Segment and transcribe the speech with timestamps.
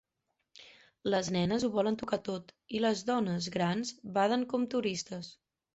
[1.15, 5.33] Les nenes ho volen tocar tot i les dones grans baden com turistes.